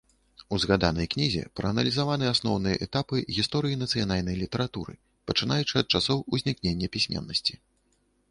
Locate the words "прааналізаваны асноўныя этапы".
1.59-3.17